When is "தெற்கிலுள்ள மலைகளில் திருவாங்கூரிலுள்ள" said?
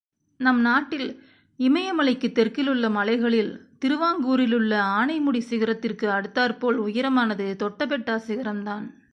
2.35-4.79